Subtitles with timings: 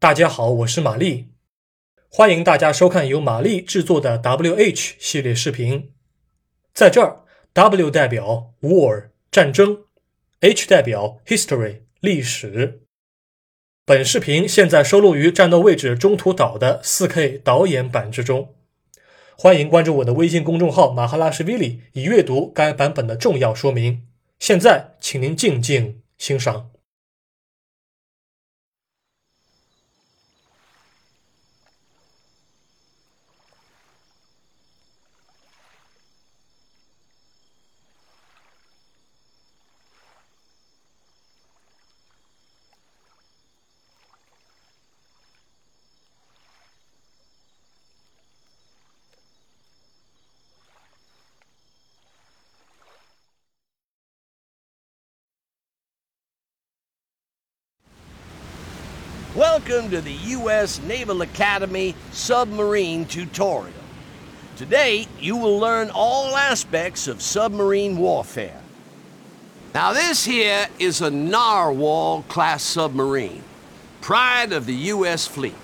[0.00, 1.26] 大家好，我是玛丽，
[2.08, 5.92] 欢迎大家收看由玛丽制作的 WH 系列视频。
[6.72, 9.84] 在这儿，W 代表 War 战争
[10.40, 12.80] ，H 代表 History 历史。
[13.84, 18.54] 本视频现在收录于战斗位置中途岛的 4K 导演版之中。
[19.36, 24.06] 欢迎关注我的微信公众号马哈拉什 v 里，以阅读该版本的重要说明。
[24.38, 26.70] 现在，请您静静欣赏。
[59.40, 60.82] Welcome to the U.S.
[60.82, 63.72] Naval Academy Submarine Tutorial.
[64.58, 68.60] Today, you will learn all aspects of submarine warfare.
[69.74, 73.42] Now this here is a Narwhal class submarine,
[74.02, 75.26] pride of the U.S.
[75.26, 75.56] fleet.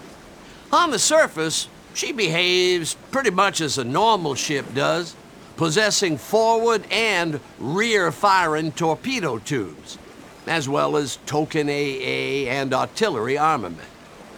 [0.72, 5.14] On the surface, she behaves pretty much as a normal ship does,
[5.58, 9.98] possessing forward and rear firing torpedo tubes
[10.46, 13.88] as well as token AA and artillery armament.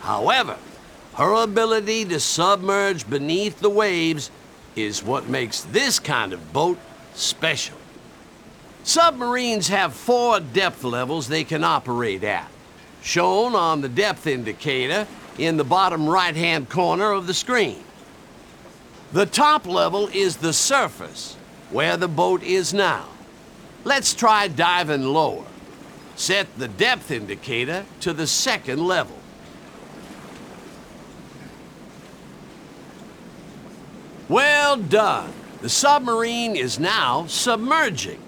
[0.00, 0.56] However,
[1.14, 4.30] her ability to submerge beneath the waves
[4.76, 6.78] is what makes this kind of boat
[7.14, 7.76] special.
[8.84, 12.48] Submarines have four depth levels they can operate at,
[13.02, 15.06] shown on the depth indicator
[15.36, 17.82] in the bottom right-hand corner of the screen.
[19.12, 21.36] The top level is the surface,
[21.70, 23.06] where the boat is now.
[23.84, 25.44] Let's try diving lower
[26.18, 29.16] set the depth indicator to the second level.
[34.28, 35.32] Well done.
[35.62, 38.20] The submarine is now submerging.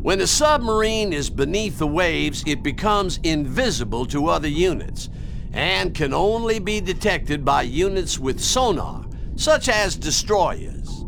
[0.00, 5.10] When the submarine is beneath the waves, it becomes invisible to other units
[5.52, 9.04] and can only be detected by units with sonar,
[9.36, 11.04] such as destroyers.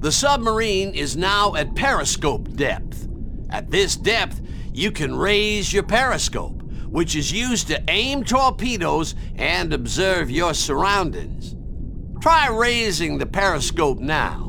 [0.00, 2.87] The submarine is now at periscope depth.
[3.50, 4.40] At this depth,
[4.72, 11.54] you can raise your periscope, which is used to aim torpedoes and observe your surroundings.
[12.20, 14.44] Try raising the periscope now.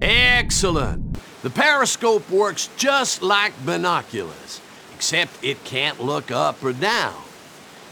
[0.00, 1.18] Excellent!
[1.42, 4.60] The periscope works just like binoculars,
[4.94, 7.14] except it can't look up or down.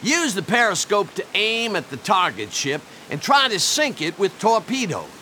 [0.02, 2.80] Use the periscope to aim at the target ship
[3.10, 5.19] and try to sink it with torpedoes.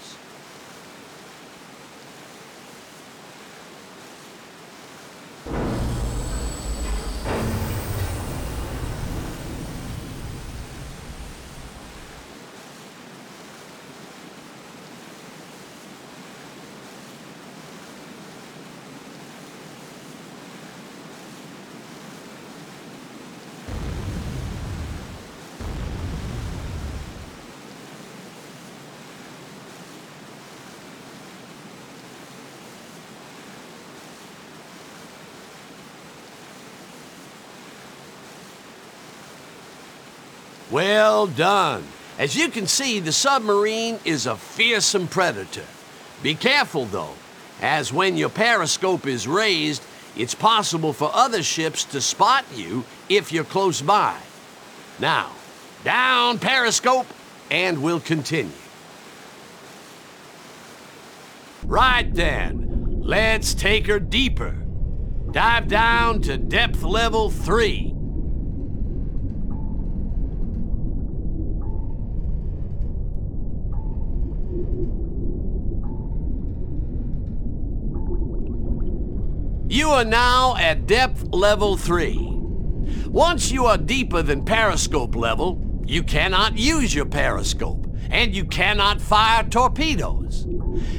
[40.70, 41.84] Well done.
[42.18, 45.64] As you can see, the submarine is a fearsome predator.
[46.22, 47.14] Be careful, though,
[47.60, 49.82] as when your periscope is raised,
[50.16, 54.18] it's possible for other ships to spot you if you're close by.
[54.98, 55.30] Now,
[55.84, 57.06] down periscope,
[57.50, 58.52] and we'll continue.
[61.64, 64.56] Right then, let's take her deeper.
[65.30, 67.87] Dive down to depth level 3.
[79.88, 82.18] You are now at depth level 3.
[83.06, 89.00] Once you are deeper than periscope level, you cannot use your periscope, and you cannot
[89.00, 90.46] fire torpedoes.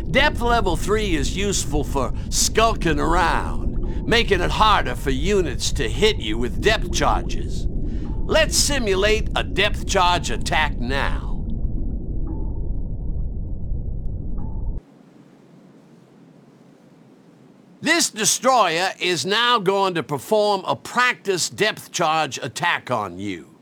[0.09, 6.17] Depth level 3 is useful for skulking around, making it harder for units to hit
[6.17, 7.67] you with depth charges.
[8.25, 11.28] Let's simulate a depth charge attack now.
[17.81, 23.55] This destroyer is now going to perform a practice depth charge attack on you.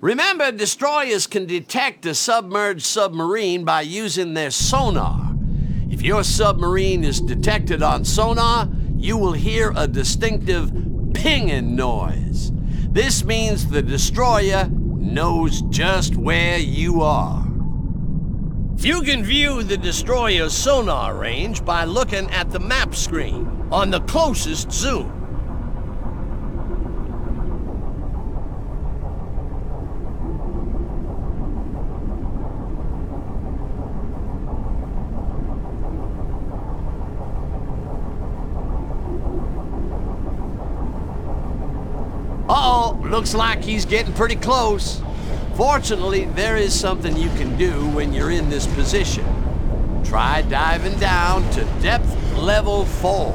[0.00, 5.34] Remember, destroyers can detect a submerged submarine by using their sonar.
[5.90, 10.70] If your submarine is detected on sonar, you will hear a distinctive
[11.12, 12.52] pinging noise.
[12.92, 17.47] This means the destroyer knows just where you are.
[18.80, 23.98] You can view the destroyer's sonar range by looking at the map screen on the
[24.02, 25.12] closest zoom.
[42.48, 45.02] Uh-oh, looks like he's getting pretty close.
[45.58, 49.24] Fortunately, there is something you can do when you're in this position.
[50.04, 53.34] Try diving down to depth level 4.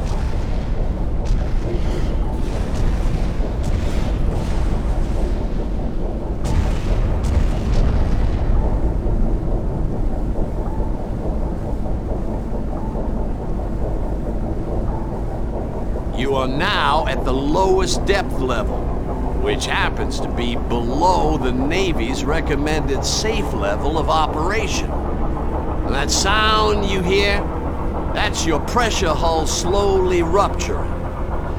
[16.17, 18.79] You are now at the lowest depth level,
[19.43, 24.89] which happens to be below the Navy's recommended safe level of operation.
[24.89, 27.41] And that sound you hear?
[28.13, 30.89] That's your pressure hull slowly rupturing.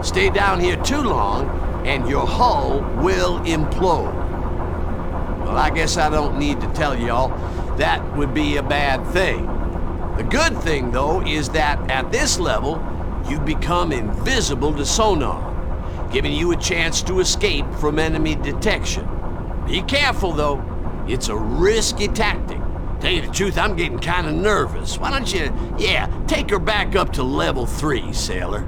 [0.03, 1.47] Stay down here too long,
[1.87, 4.15] and your hull will implode.
[5.45, 7.29] Well, I guess I don't need to tell y'all
[7.77, 9.45] that would be a bad thing.
[10.17, 12.83] The good thing, though, is that at this level,
[13.29, 15.54] you become invisible to sonar,
[16.15, 19.05] giving you a chance to escape from enemy detection.
[19.67, 20.63] Be careful, though.
[21.09, 22.61] It's a risky tactic.
[23.01, 24.97] Tell you the truth, I'm getting kind of nervous.
[24.97, 28.65] Why don't you, yeah, take her back up to level three, sailor?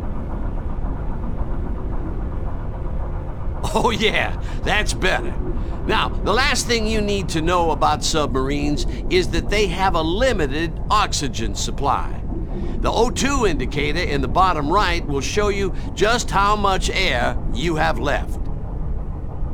[3.74, 5.32] Oh, yeah, that's better.
[5.86, 10.02] Now, the last thing you need to know about submarines is that they have a
[10.02, 12.24] limited oxygen supply.
[12.80, 17.76] The O2 indicator in the bottom right will show you just how much air you
[17.76, 18.38] have left.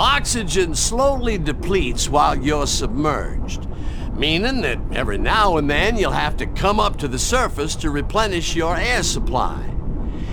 [0.00, 3.68] Oxygen slowly depletes while you're submerged,
[4.14, 7.90] meaning that every now and then you'll have to come up to the surface to
[7.90, 9.72] replenish your air supply.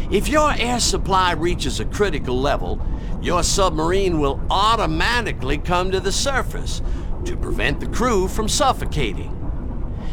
[0.10, 2.82] If your air supply reaches a critical level,
[3.22, 6.82] your submarine will automatically come to the surface
[7.26, 9.39] to prevent the crew from suffocating.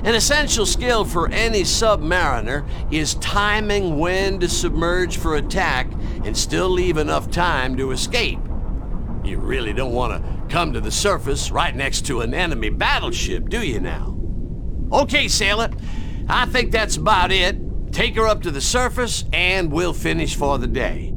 [0.04, 5.90] An essential skill for any submariner is timing when to submerge for attack
[6.24, 8.38] and still leave enough time to escape.
[9.24, 13.48] You really don't want to come to the surface right next to an enemy battleship,
[13.48, 14.16] do you now?
[14.92, 15.70] Okay, sailor,
[16.28, 17.56] I think that's about it.
[17.90, 21.15] Take her up to the surface and we'll finish for the day.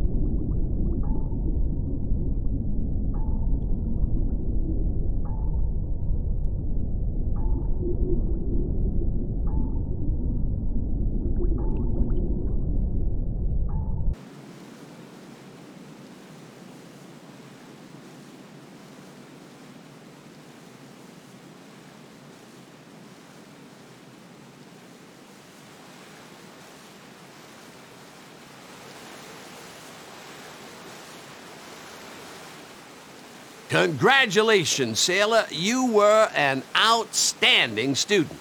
[33.84, 35.46] Congratulations, sailor.
[35.50, 38.38] You were an outstanding student.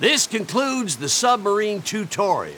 [0.00, 2.56] This concludes the submarine tutorial.